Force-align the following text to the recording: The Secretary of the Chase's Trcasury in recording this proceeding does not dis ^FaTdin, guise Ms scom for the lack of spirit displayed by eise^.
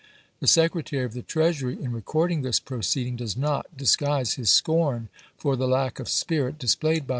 The 0.39 0.47
Secretary 0.47 1.03
of 1.05 1.13
the 1.13 1.21
Chase's 1.21 1.61
Trcasury 1.61 1.79
in 1.79 1.91
recording 1.91 2.41
this 2.41 2.59
proceeding 2.59 3.17
does 3.17 3.37
not 3.37 3.67
dis 3.77 3.95
^FaTdin, 3.95 3.99
guise 3.99 4.37
Ms 4.39 4.49
scom 4.49 5.09
for 5.37 5.55
the 5.55 5.67
lack 5.67 5.99
of 5.99 6.09
spirit 6.09 6.57
displayed 6.57 7.05
by 7.05 7.09
eise^. 7.09 7.09